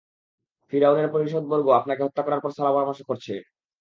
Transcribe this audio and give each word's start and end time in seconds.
ফিরআউনের 0.73 1.11
পারিষদবর্গ 1.13 1.67
আপনাকে 1.79 2.01
হত্যা 2.03 2.23
করার 2.23 2.41
সলাপরামর্শ 2.57 3.01
করছে। 3.09 3.33